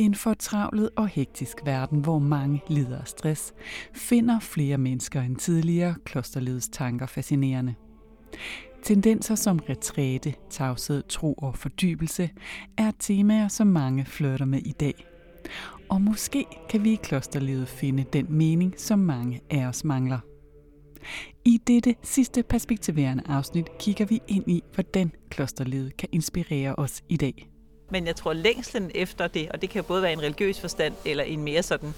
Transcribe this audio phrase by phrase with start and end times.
[0.00, 3.54] en fortravlet og hektisk verden, hvor mange lider af stress,
[3.94, 7.74] finder flere mennesker end tidligere klosterlivets tanker fascinerende.
[8.82, 12.30] Tendenser som retræte, tavshed, tro og fordybelse
[12.78, 15.06] er temaer, som mange flørter med i dag.
[15.88, 20.18] Og måske kan vi i klosterlivet finde den mening, som mange af os mangler.
[21.44, 27.16] I dette sidste perspektiverende afsnit kigger vi ind i, hvordan klosterlivet kan inspirere os i
[27.16, 27.49] dag.
[27.90, 31.24] Men jeg tror længslen efter det, og det kan både være en religiøs forstand eller
[31.24, 31.94] en mere sådan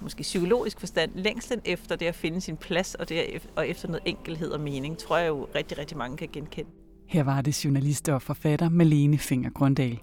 [0.00, 4.02] måske psykologisk forstand, længslen efter det at finde sin plads og, det, og efter noget
[4.04, 6.70] enkelhed og mening, tror jeg jo rigtig, rigtig mange kan genkende.
[7.06, 9.98] Her var det journalist og forfatter Malene Finger Grundal.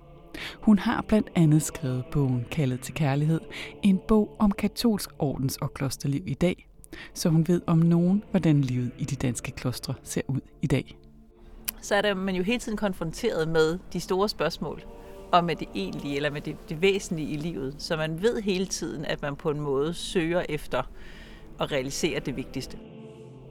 [0.61, 3.41] Hun har blandt andet skrevet bogen Kaldet til Kærlighed,
[3.83, 6.67] en bog om katolsk ordens- og klosterliv i dag,
[7.13, 10.97] så hun ved om nogen, hvordan livet i de danske klostre ser ud i dag.
[11.81, 14.81] Så er der, man jo hele tiden konfronteret med de store spørgsmål,
[15.31, 17.75] og med det egentlige, eller med det, det væsentlige i livet.
[17.77, 20.81] Så man ved hele tiden, at man på en måde søger efter
[21.59, 22.77] at realisere det vigtigste.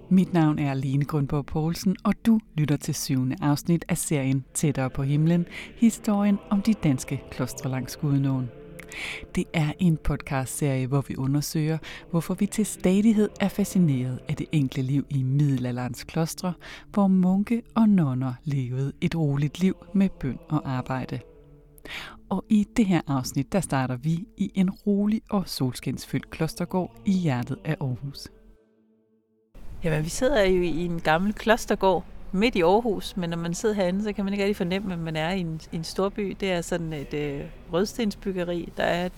[0.09, 4.91] Mit navn er Line Grundborg Poulsen, og du lytter til syvende afsnit af serien Tættere
[4.91, 5.47] på himlen,
[5.77, 8.59] historien om de danske klostre langs Gudenåen.
[9.35, 11.79] Det er en podcastserie, hvor vi undersøger,
[12.11, 16.53] hvorfor vi til stadighed er fascineret af det enkle liv i middelalderens klostre,
[16.91, 21.21] hvor munke og nonner levede et roligt liv med bøn og arbejde.
[22.29, 27.13] Og i det her afsnit, der starter vi i en rolig og solskinsfyldt klostergård i
[27.13, 28.29] hjertet af Aarhus.
[29.85, 33.75] Jamen, vi sidder jo i en gammel klostergård midt i Aarhus, men når man sidder
[33.75, 36.37] herinde, så kan man ikke rigtig fornemme, at man er i en, i en storby.
[36.41, 37.41] Det er sådan et øh,
[37.72, 38.72] rødstensbyggeri.
[38.77, 39.09] Der er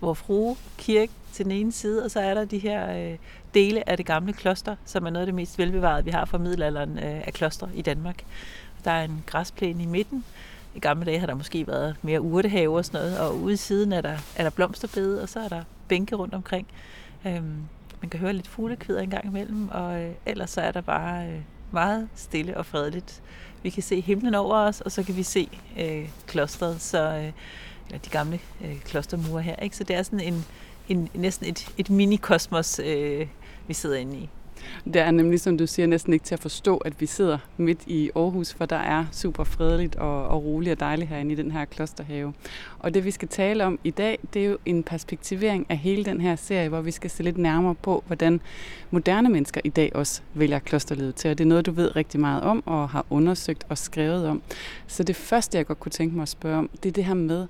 [0.00, 3.18] vor frue kirke til den ene side, og så er der de her øh,
[3.54, 6.38] dele af det gamle kloster, som er noget af det mest velbevarede, vi har fra
[6.38, 8.24] middelalderen øh, af kloster i Danmark.
[8.84, 10.24] Der er en græsplæne i midten,
[10.74, 13.56] i gamle dage har der måske været mere urtehave og sådan noget, og ude i
[13.56, 16.66] siden er der, er der blomsterbede, og så er der bænke rundt omkring.
[17.26, 17.56] Øhm,
[18.00, 21.26] man kan høre lidt fuglekvider en gang imellem, og øh, ellers så er der bare
[21.26, 21.40] øh,
[21.74, 23.22] meget stille og fredeligt.
[23.62, 25.48] Vi kan se himlen over os, og så kan vi se
[25.78, 27.32] øh, klostret, så, øh,
[27.86, 29.56] eller de gamle øh, klostermure her.
[29.56, 29.76] Ikke?
[29.76, 30.44] Så det er sådan en,
[30.88, 33.26] en næsten et, et mini-kosmos, øh,
[33.66, 34.28] vi sidder inde i.
[34.84, 37.80] Det er nemlig, som du siger, næsten ikke til at forstå, at vi sidder midt
[37.86, 41.50] i Aarhus, for der er super fredeligt og, og roligt og dejligt herinde i den
[41.50, 42.34] her klosterhave.
[42.78, 46.04] Og det vi skal tale om i dag, det er jo en perspektivering af hele
[46.04, 48.40] den her serie, hvor vi skal se lidt nærmere på, hvordan
[48.90, 51.30] moderne mennesker i dag også vælger klosterlivet til.
[51.30, 54.42] Og det er noget, du ved rigtig meget om og har undersøgt og skrevet om.
[54.86, 57.14] Så det første, jeg godt kunne tænke mig at spørge om, det er det her
[57.14, 57.46] med,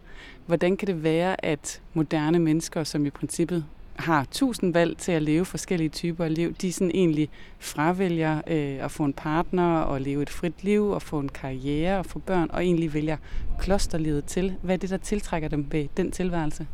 [0.47, 3.65] hvordan kan det være, at moderne mennesker, som i princippet
[3.97, 7.29] har tusind valg til at leve forskellige typer af liv, de sådan egentlig
[7.59, 11.99] fravælger øh, at få en partner og leve et frit liv og få en karriere
[11.99, 13.17] og få børn og egentlig vælger
[13.61, 14.55] klosterlivet til.
[14.63, 16.67] Hvad er det, der tiltrækker dem ved den tilværelse?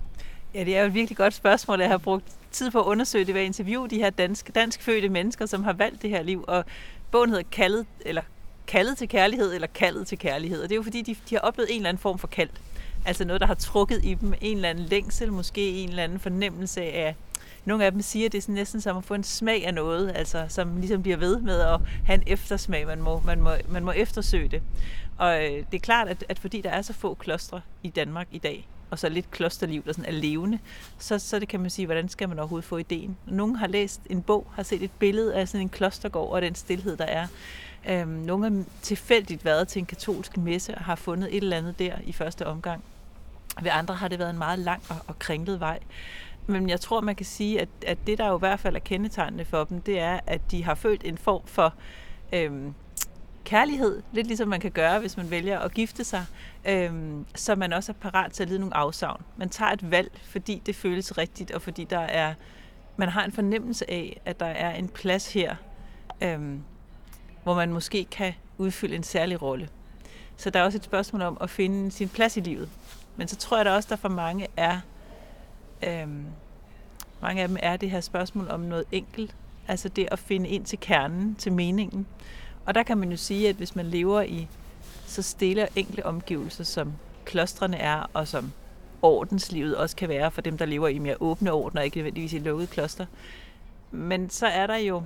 [0.55, 1.81] Ja, det er jo et virkelig godt spørgsmål.
[1.81, 5.09] Jeg har brugt tid på at undersøge det ved at interviewe de her dansk, danskfødte
[5.09, 6.45] mennesker, som har valgt det her liv.
[6.49, 6.65] Og
[7.11, 8.23] bogen hedder Kaldet, eller
[8.67, 10.63] Kaldet til kærlighed eller Kaldet til kærlighed.
[10.63, 12.51] Og det er jo fordi, de, de har oplevet en eller anden form for kald.
[13.05, 16.19] Altså noget, der har trukket i dem en eller anden længsel, måske en eller anden
[16.19, 17.17] fornemmelse af,
[17.65, 19.75] nogle af dem siger, at det er sådan næsten som at få en smag af
[19.75, 22.87] noget, altså som ligesom bliver ved med at have en eftersmag.
[22.87, 24.63] Man må, man må, man må eftersøge det.
[25.19, 28.27] Og øh, det er klart, at, at fordi der er så få klostre i Danmark
[28.31, 30.59] i dag, og så lidt klosterliv, der sådan er levende,
[30.99, 33.17] så, så det kan man sige, hvordan skal man overhovedet få ideen?
[33.27, 36.55] Nogle har læst en bog, har set et billede af sådan en klostergård og den
[36.55, 37.27] stillhed, der er.
[37.89, 41.79] Øhm, nogle har tilfældigt været til en katolsk messe og har fundet et eller andet
[41.79, 42.85] der i første omgang.
[43.63, 45.79] Ved andre har det været en meget lang og, og kringlet vej.
[46.47, 48.81] Men jeg tror, man kan sige, at, at det, der jo i hvert fald er
[48.81, 51.75] kendetegnende for dem, det er, at de har følt en form for
[52.33, 52.75] øhm,
[53.45, 56.25] kærlighed, lidt ligesom man kan gøre, hvis man vælger at gifte sig,
[56.65, 59.23] øhm, så man også er parat til at lide nogle afsavn.
[59.37, 62.35] Man tager et valg, fordi det føles rigtigt, og fordi der er,
[62.97, 65.57] man har en fornemmelse af, at der er en plads her,
[66.21, 66.63] øhm,
[67.43, 69.69] hvor man måske kan udfylde en særlig rolle.
[70.37, 72.69] Så der er også et spørgsmål om at finde sin plads i livet.
[73.17, 74.81] Men så tror jeg da også, der for mange er,
[75.83, 76.27] øhm,
[77.23, 79.35] mange af dem er det her spørgsmål om noget enkelt.
[79.69, 82.07] Altså det at finde ind til kernen, til meningen.
[82.67, 84.49] Og der kan man jo sige, at hvis man lever i
[85.07, 86.93] så stille og enkle omgivelser, som
[87.25, 88.53] klostrene er, og som
[89.03, 92.39] ordenslivet også kan være for dem, der lever i mere åbne ordner, ikke nødvendigvis i
[92.39, 93.07] lukkede kloster.
[93.91, 95.03] Men så er der jo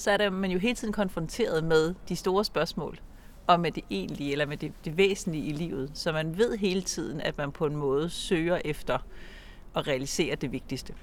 [0.00, 3.00] så er der, man jo hele tiden konfronteret med de store spørgsmål,
[3.46, 5.90] og med det egentlige, eller med det, det væsentlige i livet.
[5.94, 8.98] Så man ved hele tiden, at man på en måde søger efter
[9.76, 10.94] at realisere det vigtigste.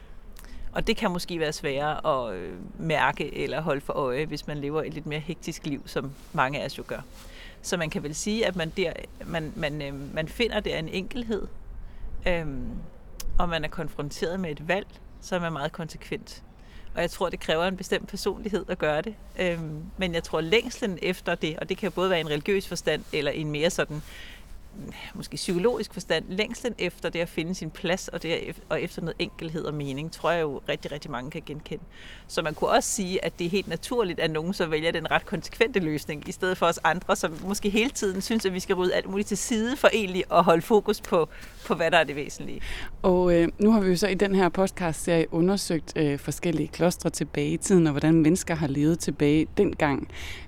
[0.71, 4.57] Og det kan måske være sværere at øh, mærke eller holde for øje, hvis man
[4.57, 7.01] lever et lidt mere hektisk liv, som mange af os jo gør.
[7.61, 8.93] Så man kan vel sige, at man, der,
[9.25, 11.47] man, man, øh, man finder der en enkelhed,
[12.27, 12.69] øhm,
[13.39, 14.87] og man er konfronteret med et valg,
[15.21, 16.43] som er meget konsekvent.
[16.95, 19.15] Og jeg tror, det kræver en bestemt personlighed at gøre det.
[19.39, 23.03] Øhm, men jeg tror, længslen efter det, og det kan både være en religiøs forstand,
[23.13, 24.01] eller en mere sådan
[25.15, 29.15] måske psykologisk forstand, længslen efter det at finde sin plads, og, det og efter noget
[29.19, 31.83] enkelhed og mening, tror jeg jo rigtig, rigtig mange kan genkende.
[32.27, 35.11] Så man kunne også sige, at det er helt naturligt, at nogen så vælger den
[35.11, 38.59] ret konsekvente løsning, i stedet for os andre, som måske hele tiden synes, at vi
[38.59, 41.29] skal rydde alt muligt til side for egentlig at holde fokus på,
[41.65, 42.61] på hvad der er det væsentlige.
[43.01, 47.09] Og øh, nu har vi jo så i den her podcast-serie undersøgt øh, forskellige klostre
[47.09, 50.07] tilbage i tiden, og hvordan mennesker har levet tilbage dengang.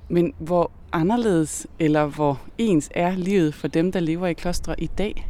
[0.10, 4.88] Men hvor anderledes eller hvor ens er livet for dem, der lever i klostre i
[4.88, 5.26] dag?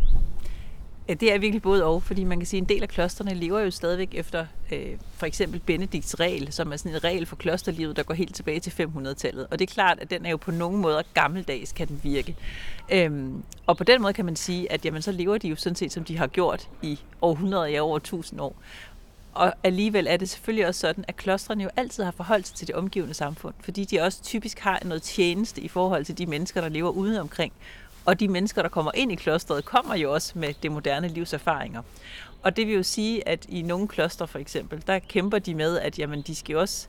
[1.10, 3.34] Ja, det er virkelig både og, fordi man kan sige, at en del af klostrene
[3.34, 7.36] lever jo stadigvæk efter øh, for eksempel Benedikts regel, som er sådan en regel for
[7.36, 9.48] klosterlivet, der går helt tilbage til 500-tallet.
[9.52, 12.36] Og det er klart, at den er jo på nogen måder gammeldags, kan den virke.
[12.92, 15.76] Øhm, og på den måde kan man sige, at jamen, så lever de jo sådan
[15.76, 18.56] set, som de har gjort i århundreder, ja over 1000 år.
[19.34, 22.68] Og alligevel er det selvfølgelig også sådan, at klostrene jo altid har forholdt sig til
[22.68, 26.62] det omgivende samfund, fordi de også typisk har noget tjeneste i forhold til de mennesker,
[26.62, 27.54] der lever ude omkring.
[28.06, 31.34] Og de mennesker, der kommer ind i klostret, kommer jo også med det moderne livs
[31.34, 31.82] erfaringer.
[32.44, 35.80] Og det vil jo sige, at i nogle klostre for eksempel, der kæmper de med,
[35.80, 36.88] at jamen, de skal også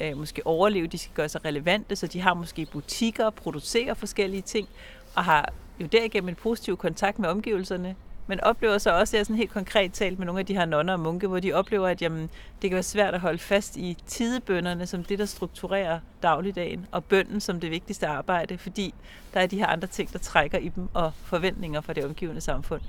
[0.00, 4.42] øh, måske overleve, de skal gøre sig relevante, så de har måske butikker, producerer forskellige
[4.42, 4.68] ting,
[5.14, 7.96] og har jo derigennem en positiv kontakt med omgivelserne,
[8.26, 10.92] men oplever så også, jeg sådan helt konkret talt med nogle af de her nonner
[10.92, 12.30] og munke, hvor de oplever, at jamen,
[12.62, 17.04] det kan være svært at holde fast i tidebønderne som det, der strukturerer dagligdagen, og
[17.04, 18.94] bønden som det vigtigste arbejde, fordi
[19.34, 22.40] der er de her andre ting, der trækker i dem, og forventninger fra det omgivende
[22.40, 22.80] samfund.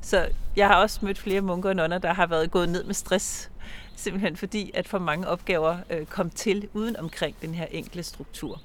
[0.00, 2.94] Så jeg har også mødt flere munker og nonner, der har været gået ned med
[2.94, 3.50] stress,
[3.96, 8.60] simpelthen fordi, at for mange opgaver øh, kom til uden omkring den her enkle struktur.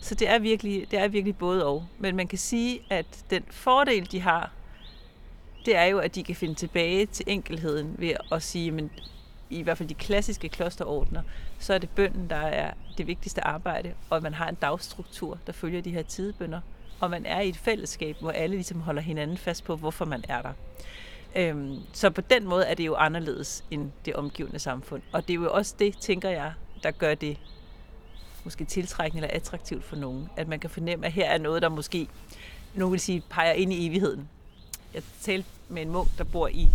[0.00, 1.86] Så det er, virkelig, det er virkelig både og.
[1.98, 4.50] Men man kan sige, at den fordel, de har
[5.64, 8.90] det er jo, at de kan finde tilbage til enkelheden ved at sige, men
[9.50, 11.22] i hvert fald de klassiske klosterordner,
[11.58, 15.52] så er det bønden, der er det vigtigste arbejde, og man har en dagstruktur, der
[15.52, 16.60] følger de her tidebønder,
[17.00, 20.24] og man er i et fællesskab, hvor alle ligesom holder hinanden fast på, hvorfor man
[20.28, 20.52] er der.
[21.36, 25.02] Øhm, så på den måde er det jo anderledes end det omgivende samfund.
[25.12, 26.52] Og det er jo også det, tænker jeg,
[26.82, 27.38] der gør det
[28.44, 30.28] måske tiltrækkende eller attraktivt for nogen.
[30.36, 32.08] At man kan fornemme, at her er noget, der måske,
[32.74, 34.28] nogen vil sige, peger ind i evigheden
[34.94, 36.68] jeg talte med en munk, der bor i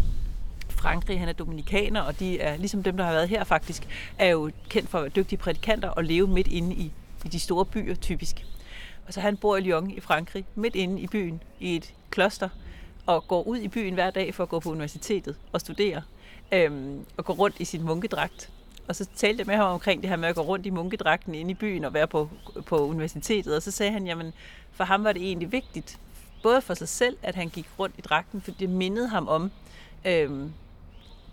[0.69, 1.19] Frankrig.
[1.19, 4.51] Han er dominikaner, og de er, ligesom dem, der har været her faktisk, er jo
[4.69, 6.91] kendt for at være dygtige prædikanter og leve midt inde i,
[7.25, 8.45] i de store byer typisk.
[9.07, 12.49] Og så han bor i Lyon i Frankrig, midt inde i byen, i et kloster,
[13.05, 16.01] og går ud i byen hver dag for at gå på universitetet og studere,
[16.51, 18.49] øhm, og gå rundt i sin munkedragt.
[18.87, 21.35] Og så talte jeg med ham omkring det her med at gå rundt i munkedragten
[21.35, 22.29] inde i byen og være på,
[22.65, 24.33] på universitetet, og så sagde han, jamen
[24.71, 25.99] for ham var det egentlig vigtigt,
[26.45, 29.51] både for sig selv, at han gik rundt i dragten, for det mindede ham om
[30.05, 30.49] øh,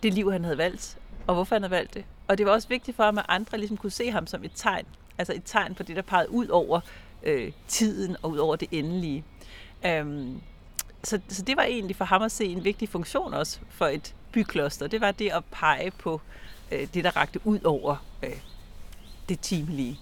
[0.03, 2.05] det liv, han havde valgt, og hvorfor han havde valgt det.
[2.29, 4.51] Og det var også vigtigt for ham, at andre ligesom kunne se ham som et
[4.55, 4.87] tegn,
[5.19, 6.81] altså et tegn på det, der pegede ud over
[7.23, 9.25] øh, tiden og ud over det endelige.
[9.87, 10.41] Øhm,
[11.03, 14.15] så, så det var egentlig for ham at se en vigtig funktion også for et
[14.33, 14.87] bykloster.
[14.87, 16.21] Det var det at pege på
[16.73, 18.41] øh, det, der rakte ud over øh,
[19.29, 19.99] det timelige.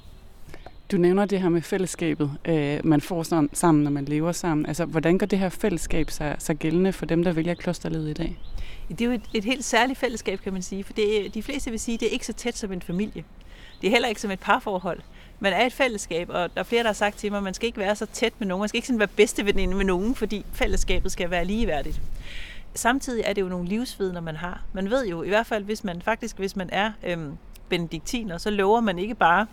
[0.93, 3.23] Du nævner det her med fællesskabet, øh, man får
[3.53, 4.67] sammen, når man lever sammen.
[4.67, 8.13] Altså, hvordan gør det her fællesskab sig, sig gældende for dem, der vælger klosterlivet i
[8.13, 8.39] dag?
[8.89, 10.85] Det er jo et, et helt særligt fællesskab, kan man sige.
[10.85, 13.25] For det, de fleste vil sige, at det er ikke så tæt som en familie.
[13.81, 15.01] Det er heller ikke som et parforhold.
[15.41, 17.55] Man er et fællesskab, og der er flere, der har sagt til mig, at man
[17.55, 18.61] skal ikke være så tæt med nogen.
[18.61, 22.01] Man skal ikke sådan være bedste veninde med nogen, fordi fællesskabet skal være ligeværdigt.
[22.75, 24.63] Samtidig er det jo nogle livsvidner, man har.
[24.73, 27.37] Man ved jo, i hvert fald hvis man faktisk, hvis man er øhm,
[27.69, 29.47] benediktiner, så lover man ikke bare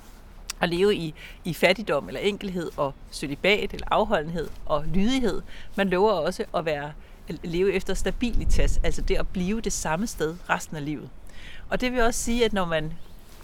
[0.62, 1.14] at leve i,
[1.46, 5.42] i fattigdom eller enkelhed og sølibat eller afholdenhed og lydighed.
[5.76, 6.92] Man lover også at være
[7.30, 11.10] at leve efter stabilitas, altså det at blive det samme sted resten af livet.
[11.70, 12.94] Og det vil også sige, at når man,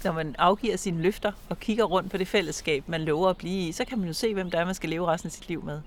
[0.03, 3.67] når man afgiver sine løfter og kigger rundt på det fællesskab, man lover at blive
[3.67, 5.48] i, så kan man jo se, hvem der er, man skal leve resten af sit
[5.48, 5.82] liv med.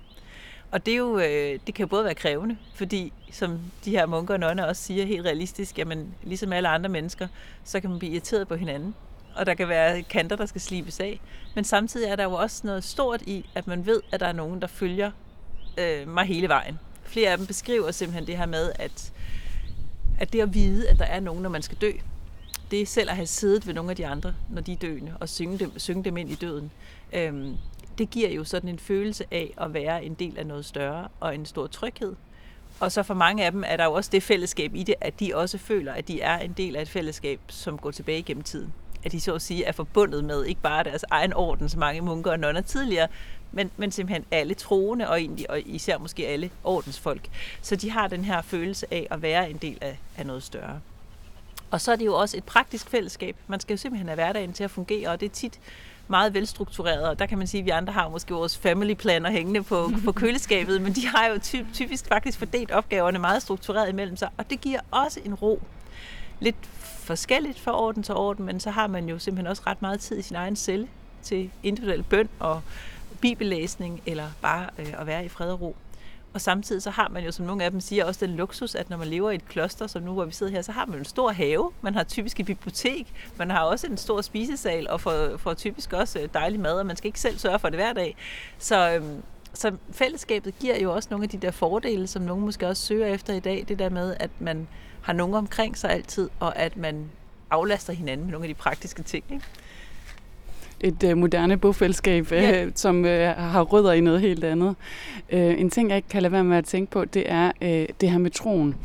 [0.71, 4.05] Og det, er jo, øh, det kan jo både være krævende, fordi som de her
[4.05, 7.27] munker og nonner også siger helt realistisk, jamen ligesom alle andre mennesker,
[7.63, 8.95] så kan man blive irriteret på hinanden
[9.37, 11.19] og der kan være kanter, der skal slibes af.
[11.55, 14.33] Men samtidig er der jo også noget stort i, at man ved, at der er
[14.33, 15.11] nogen, der følger
[15.77, 16.79] øh, mig hele vejen.
[17.03, 19.13] Flere af dem beskriver simpelthen det her med, at,
[20.19, 21.91] at det at vide, at der er nogen, når man skal dø,
[22.71, 25.13] det er selv at have siddet ved nogle af de andre, når de er døende,
[25.19, 26.71] og synge dem, synge dem ind i døden.
[27.13, 27.57] Øhm,
[27.97, 31.35] det giver jo sådan en følelse af at være en del af noget større, og
[31.35, 32.15] en stor tryghed.
[32.79, 35.19] Og så for mange af dem er der jo også det fællesskab i det, at
[35.19, 38.43] de også føler, at de er en del af et fællesskab, som går tilbage gennem
[38.43, 38.73] tiden
[39.07, 42.01] at de så at sige er forbundet med ikke bare deres egen orden, så mange
[42.01, 43.07] munker og nonner tidligere,
[43.51, 47.27] men, men simpelthen alle troende, og, egentlig, og især måske alle ordensfolk.
[47.61, 50.79] Så de har den her følelse af at være en del af, af noget større.
[51.71, 53.35] Og så er det jo også et praktisk fællesskab.
[53.47, 55.59] Man skal jo simpelthen have hverdagen til at fungere, og det er tit
[56.07, 59.31] meget velstruktureret, og der kan man sige, at vi andre har måske vores family planner
[59.31, 63.89] hængende på, på køleskabet, men de har jo ty- typisk faktisk fordelt opgaverne meget struktureret
[63.89, 65.61] imellem sig, og det giver også en ro.
[66.39, 66.55] Lidt
[67.07, 70.17] forskelligt fra orden til orden, men så har man jo simpelthen også ret meget tid
[70.17, 70.87] i sin egen celle
[71.21, 72.61] til individuel bøn og
[73.21, 75.75] bibellæsning, eller bare øh, at være i fred og ro.
[76.33, 78.89] Og samtidig så har man jo, som nogle af dem siger, også den luksus, at
[78.89, 80.99] når man lever i et kloster, som nu hvor vi sidder her, så har man
[80.99, 85.01] en stor have, man har typisk et bibliotek, man har også en stor spisesal, og
[85.01, 87.79] får, får typisk også øh, dejlig mad, og man skal ikke selv sørge for det
[87.79, 88.15] hver dag.
[88.57, 89.23] Så, øhm,
[89.53, 93.07] så fællesskabet giver jo også nogle af de der fordele, som nogen måske også søger
[93.07, 93.65] efter i dag.
[93.67, 94.67] Det der med, at man
[95.07, 97.05] har nogen omkring sig altid, og at man
[97.51, 99.23] aflaster hinanden med nogle af de praktiske ting.
[99.31, 99.45] Ikke?
[100.79, 104.75] et øh, moderne bofællesskab, øh, som øh, har rødder i noget helt andet.
[105.29, 107.87] Øh, en ting, jeg ikke kan lade være med at tænke på, det er øh,
[108.01, 108.75] det her med troen.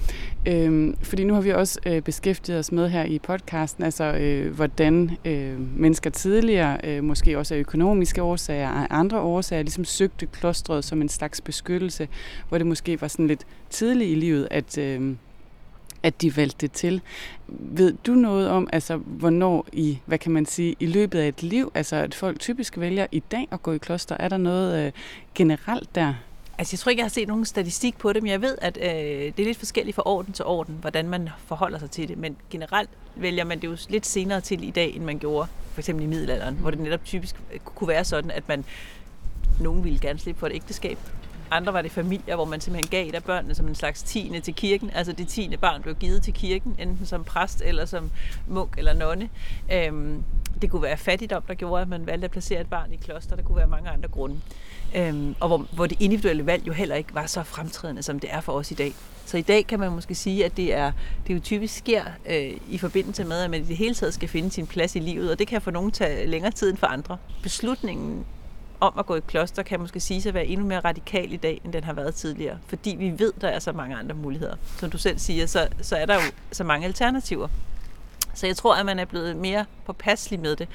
[0.46, 4.54] Øh, fordi nu har vi også øh, beskæftiget os med her i podcasten, altså øh,
[4.54, 10.26] hvordan øh, mennesker tidligere, øh, måske også af økonomiske årsager, af andre årsager, ligesom søgte
[10.26, 12.08] klostret som en slags beskyttelse,
[12.48, 14.78] hvor det måske var sådan lidt tidligt i livet, at...
[14.78, 15.14] Øh,
[16.02, 17.00] at de valgte det til.
[17.48, 21.42] Ved du noget om, altså, hvornår i, hvad kan man sige, i løbet af et
[21.42, 24.16] liv, altså at folk typisk vælger i dag at gå i kloster?
[24.18, 24.92] Er der noget øh,
[25.34, 26.14] generelt der?
[26.58, 28.78] Altså, jeg tror ikke, jeg har set nogen statistik på det, men jeg ved, at
[28.80, 32.18] øh, det er lidt forskelligt fra orden til orden, hvordan man forholder sig til det.
[32.18, 35.80] Men generelt vælger man det jo lidt senere til i dag, end man gjorde for
[35.80, 38.64] eksempel i middelalderen, hvor det netop typisk kunne være sådan, at man
[39.60, 40.98] nogen ville gerne slippe for et ægteskab,
[41.56, 44.54] andre var det familier, hvor man simpelthen gav der børnene som en slags tiende til
[44.54, 44.90] kirken.
[44.94, 48.10] Altså det tiende barn blev givet til kirken, enten som præst eller som
[48.48, 49.28] munk eller nonne.
[49.72, 50.22] Øhm,
[50.62, 53.36] det kunne være fattigdom, der gjorde, at man valgte at placere et barn i kloster.
[53.36, 54.40] Der kunne være mange andre grunde.
[54.96, 58.32] Øhm, og hvor, hvor det individuelle valg jo heller ikke var så fremtrædende, som det
[58.32, 58.92] er for os i dag.
[59.26, 60.92] Så i dag kan man måske sige, at det er
[61.26, 64.28] det jo typisk sker øh, i forbindelse med, at man i det hele taget skal
[64.28, 66.86] finde sin plads i livet, og det kan for nogen tage længere tid end for
[66.86, 67.16] andre.
[67.42, 68.24] Beslutningen
[68.82, 71.60] om at gå i kloster kan måske sige at være endnu mere radikal i dag,
[71.64, 72.58] end den har været tidligere.
[72.66, 74.56] Fordi vi ved, der er så mange andre muligheder.
[74.78, 76.20] Som du selv siger, så, så er der jo
[76.52, 77.48] så mange alternativer.
[78.34, 80.68] Så jeg tror, at man er blevet mere påpasselig med det.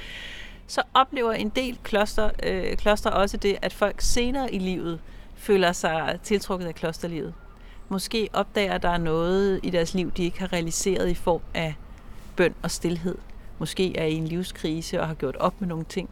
[0.67, 4.99] Så oplever en del kloster, øh, kloster også det, at folk senere i livet
[5.35, 7.33] føler sig tiltrukket af klosterlivet.
[7.89, 11.41] Måske opdager, at der er noget i deres liv, de ikke har realiseret i form
[11.53, 11.75] af
[12.35, 13.15] bøn og stillhed.
[13.59, 16.09] Måske er i en livskrise og har gjort op med nogle ting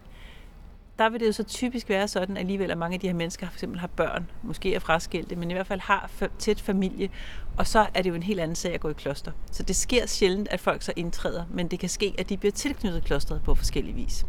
[1.00, 3.48] der vil det jo så typisk være sådan alligevel, at mange af de her mennesker
[3.48, 6.10] for eksempel har børn, måske er fraskilte, men i hvert fald har
[6.40, 7.10] tæt familie,
[7.58, 9.32] og så er det jo en helt anden sag at gå i kloster.
[9.52, 12.52] Så det sker sjældent, at folk så indtræder, men det kan ske, at de bliver
[12.52, 14.26] tilknyttet klosteret på forskellige vis.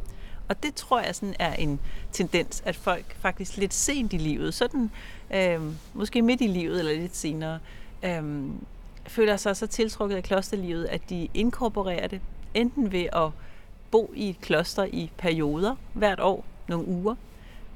[0.49, 1.81] Og det tror jeg sådan er en
[2.13, 4.91] tendens, at folk faktisk lidt sent i livet, sådan
[5.35, 5.61] øh,
[5.95, 7.59] måske midt i livet eller lidt senere,
[8.03, 8.51] øh,
[9.07, 12.21] føler sig så tiltrukket af klosterlivet, at de inkorporerer det,
[12.55, 13.31] enten ved at
[13.91, 17.15] bo i et kloster i perioder hvert år, nogle uger,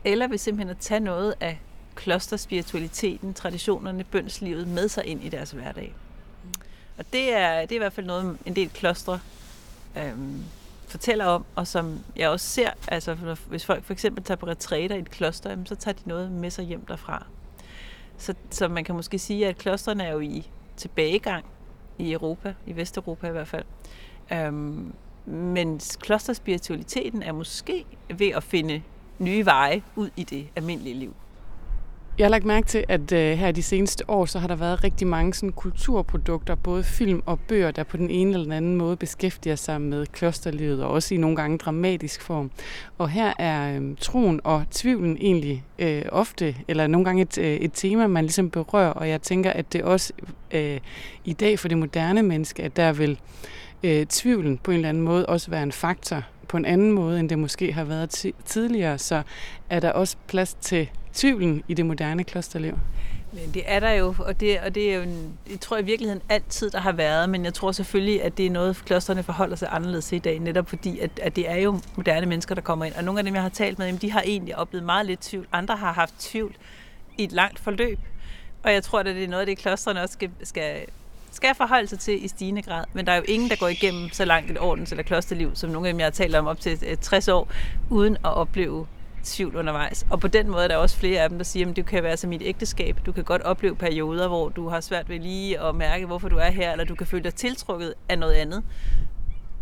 [0.05, 1.61] eller ved simpelthen at tage noget af
[1.95, 5.95] klosterspiritualiteten, traditionerne, bønslivet med sig ind i deres hverdag.
[6.99, 9.21] Og det er, det er i hvert fald noget, en del klostre
[9.97, 10.45] øhm,
[10.89, 14.97] fortæller om, og som jeg også ser, altså hvis folk for eksempel tager på retræter
[14.97, 17.27] i et kloster, så tager de noget med sig hjem derfra.
[18.19, 21.45] Så, så man kan måske sige, at klostrene er jo i tilbagegang
[21.99, 23.65] i Europa, i Vesteuropa i hvert fald.
[24.33, 24.93] Øhm,
[25.31, 27.85] men klosterspiritualiteten er måske
[28.19, 28.83] ved at finde
[29.19, 31.15] nye veje ud i det almindelige liv.
[32.19, 34.85] Jeg har lagt mærke til, at øh, her de seneste år, så har der været
[34.85, 38.77] rigtig mange sådan, kulturprodukter, både film og bøger, der på den ene eller den anden
[38.77, 42.51] måde beskæftiger sig med klosterlivet, og også i nogle gange dramatisk form.
[42.99, 47.55] Og her er øhm, troen og tvivlen egentlig øh, ofte, eller nogle gange et, øh,
[47.55, 50.13] et tema, man ligesom berører, og jeg tænker, at det også
[50.51, 50.81] øh,
[51.25, 53.19] i dag for det moderne menneske, at der vil
[53.83, 57.21] øh, tvivlen på en eller anden måde også være en faktor på en anden måde,
[57.21, 58.99] end det måske har været tidligere.
[58.99, 59.23] Så
[59.71, 62.79] er der også plads til tvivlen i det moderne klosterliv?
[63.33, 65.83] Men det er der jo, og det, og det er jo, en, det tror jeg
[65.83, 69.23] i virkeligheden altid, der har været, men jeg tror selvfølgelig, at det er noget, klosterne
[69.23, 72.63] forholder sig anderledes i dag, netop fordi, at, at det er jo moderne mennesker, der
[72.63, 72.95] kommer ind.
[72.95, 75.47] Og nogle af dem, jeg har talt med, de har egentlig oplevet meget lidt tvivl.
[75.53, 76.57] Andre har haft tvivl
[77.19, 77.99] i et langt forløb.
[78.63, 80.87] Og jeg tror, at det er noget af det, klosterne også skal, skal
[81.31, 82.85] skal forholde sig til i stigende grad.
[82.93, 85.71] Men der er jo ingen, der går igennem så langt et ordens- eller klosterliv, som
[85.71, 87.49] nogle af dem, jeg har talt om op til øh, 60 år,
[87.91, 88.87] uden at opleve
[89.25, 90.07] tvivl undervejs.
[90.11, 92.03] Og på den måde er der også flere af dem, der siger, at det kan
[92.03, 93.01] være som mit ægteskab.
[93.07, 96.37] Du kan godt opleve perioder, hvor du har svært ved lige at mærke, hvorfor du
[96.37, 98.63] er her, eller du kan føle dig tiltrukket af noget andet.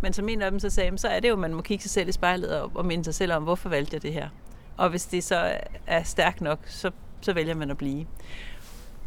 [0.00, 1.82] Men som en af dem så sagde, så er det jo, at man må kigge
[1.82, 4.28] sig selv i spejlet og, og minde sig selv om, hvorfor valgte jeg det her?
[4.76, 5.52] Og hvis det så
[5.87, 8.06] er stærkt nok, så, så vælger man at blive.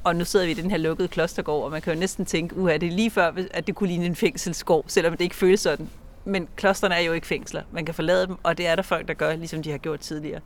[0.04, 2.58] Og nu sidder vi i den her lukkede klostergård, og man kan jo næsten tænke,
[2.58, 5.60] uha, det er lige før, at det kunne ligne en fængselsgård, selvom det ikke føles
[5.60, 5.90] sådan.
[6.26, 7.62] Men klosterne er jo ikke fængsler.
[7.72, 10.00] Man kan forlade dem, og det er der folk, der gør, ligesom de har gjort
[10.00, 10.42] tidligere.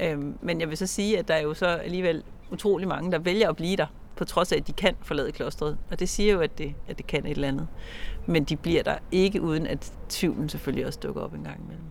[0.00, 3.18] Øhm, men jeg vil så sige, at der er jo så alligevel utrolig mange, der
[3.18, 5.78] vælger at blive der, på trods af, at de kan forlade klostret.
[5.90, 7.68] Og det siger jo, at det, at det kan et eller andet.
[8.26, 11.84] Men de bliver der ikke, uden at tvivlen selvfølgelig også dukker op en gang imellem.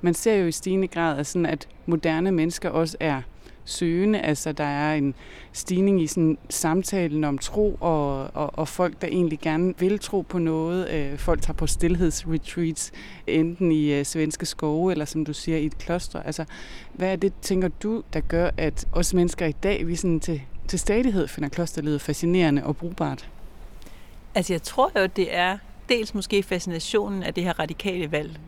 [0.00, 3.22] Man ser jo i stigende grad, at, sådan, at moderne mennesker også er
[3.68, 4.20] søgende.
[4.20, 5.14] Altså, der er en
[5.52, 10.20] stigning i sådan, samtalen om tro, og, og, og folk, der egentlig gerne vil tro
[10.20, 10.90] på noget.
[10.90, 12.92] Øh, folk tager på stillhedsretreats,
[13.26, 16.22] enten i øh, svenske skove, eller som du siger, i et kloster.
[16.22, 16.44] Altså,
[16.92, 20.42] hvad er det, tænker du, der gør, at os mennesker i dag, vi sådan til,
[20.68, 23.28] til stadighed finder klosterlivet fascinerende og brugbart?
[24.34, 25.58] Altså, jeg tror jo, det er
[25.88, 28.38] dels måske fascinationen af det her radikale valg,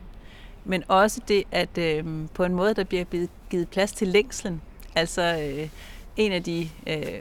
[0.64, 3.04] men også det, at øh, på en måde, der bliver
[3.50, 4.60] givet plads til længslen
[4.94, 5.68] Altså øh,
[6.16, 7.20] en af de øh,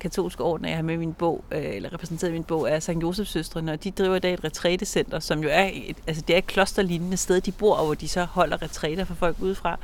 [0.00, 2.80] katolske ordner, jeg har med i min bog, øh, eller repræsenteret i min bog, er
[2.80, 6.22] Sankt Josefs søstre, og de driver i dag et retrætecenter, som jo er et, altså
[6.28, 9.36] det er et klosterlignende sted, de bor, og hvor de så holder retræter for folk
[9.40, 9.78] udefra.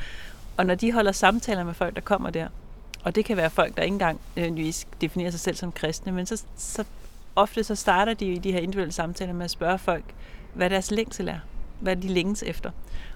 [0.56, 2.48] Og når de holder samtaler med folk, der kommer der,
[3.04, 6.26] og det kan være folk, der ikke engang øh, definerer sig selv som kristne, men
[6.26, 6.84] så, så
[7.36, 10.04] ofte så starter de i de her individuelle samtaler med at spørge folk,
[10.54, 11.38] hvad deres længsel er
[11.82, 12.70] hvad de længes efter.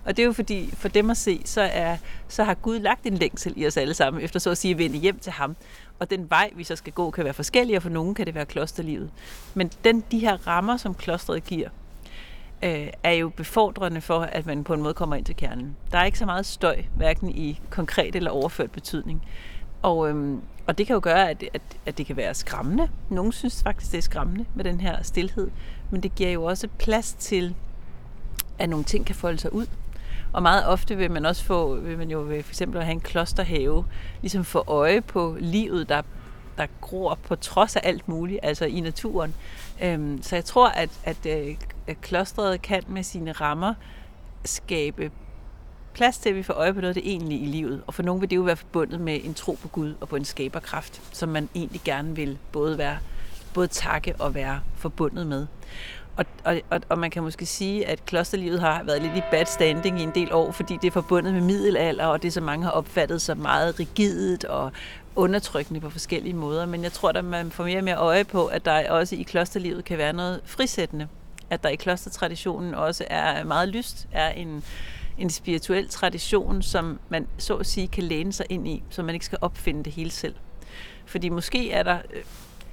[0.04, 1.96] Og det er jo fordi, for dem at se, så, er,
[2.28, 4.78] så har Gud lagt en længsel i os alle sammen, efter så at sige at
[4.78, 5.56] vende hjem til ham.
[5.98, 8.34] Og den vej, vi så skal gå, kan være forskellig, og for nogen kan det
[8.34, 9.10] være klosterlivet.
[9.54, 11.68] Men den, de her rammer, som klostret giver,
[12.62, 15.76] øh, er jo befordrende for, at man på en måde kommer ind til kernen.
[15.92, 19.22] Der er ikke så meget støj, hverken i konkret eller overført betydning.
[19.82, 22.88] Og, øhm, og det kan jo gøre, at, at, at det kan være skræmmende.
[23.10, 25.50] Nogle synes faktisk, det er skræmmende med den her stillhed.
[25.90, 27.54] Men det giver jo også plads til
[28.58, 29.66] at nogle ting kan folde sig ud.
[30.32, 32.92] Og meget ofte vil man også få, vil man jo ved for eksempel at have
[32.92, 33.84] en klosterhave,
[34.22, 36.02] ligesom få øje på livet, der,
[36.58, 39.34] der gror på trods af alt muligt, altså i naturen.
[39.82, 43.74] Øhm, så jeg tror, at, at, øh, at klostret kan med sine rammer
[44.44, 45.10] skabe
[45.94, 47.82] plads til, at vi får øje på noget af det egentlige i livet.
[47.86, 50.16] Og for nogle vil det jo være forbundet med en tro på Gud og på
[50.16, 52.98] en skaberkraft, som man egentlig gerne vil både være
[53.54, 55.46] både takke og være forbundet med.
[56.16, 59.46] Og, og, og, og man kan måske sige, at klosterlivet har været lidt i bad
[59.46, 62.64] standing i en del år, fordi det er forbundet med middelalder, og det så mange
[62.64, 64.72] har opfattet som meget rigidt og
[65.16, 66.66] undertrykkende på forskellige måder.
[66.66, 69.22] Men jeg tror, at man får mere og mere øje på, at der også i
[69.22, 71.08] klosterlivet kan være noget frisættende.
[71.50, 74.64] At der i klostertraditionen også er meget lyst, er en,
[75.18, 79.14] en spirituel tradition, som man så at sige kan læne sig ind i, så man
[79.14, 80.34] ikke skal opfinde det hele selv.
[81.06, 82.22] Fordi måske er der øh,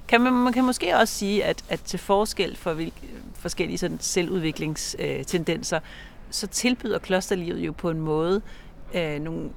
[0.08, 2.92] kan man, man kan måske også sige, at, at til forskel for hvil,
[3.34, 5.80] forskellige sådan selvudviklingstendenser,
[6.30, 8.42] så tilbyder klosterlivet jo på en måde
[8.94, 9.50] øh, nogle,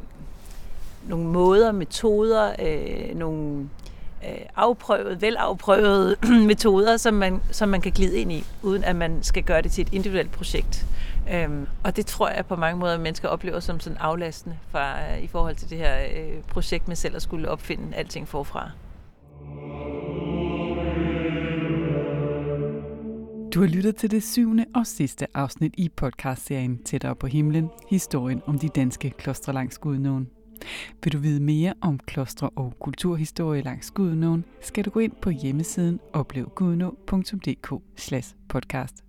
[1.07, 3.69] nogle måder, metoder, øh, nogle
[4.25, 6.15] øh, afprøvede, velafprøvede
[6.47, 9.71] metoder, som man, som man kan glide ind i, uden at man skal gøre det
[9.71, 10.85] til et individuelt projekt.
[11.31, 15.01] Øhm, og det tror jeg på mange måder, at mennesker oplever som sådan aflastende fra,
[15.01, 18.71] øh, i forhold til det her øh, projekt med selv at skulle opfinde alting forfra.
[23.57, 28.41] Du har lyttet til det syvende og sidste afsnit i podcastserien Tættere på himlen, historien
[28.45, 30.27] om de danske klostre langs Gudnåen.
[31.03, 35.29] Vil du vide mere om klostre og kulturhistorie langs Gudnåen, skal du gå ind på
[35.29, 37.73] hjemmesiden oplevgudnå.dk
[38.49, 39.06] podcast.